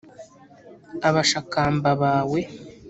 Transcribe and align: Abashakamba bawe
Abashakamba 1.07 1.89
bawe 2.01 2.39